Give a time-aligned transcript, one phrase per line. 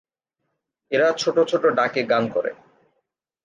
[0.91, 2.51] এরা ছোট ছোট ডাকে গান করে।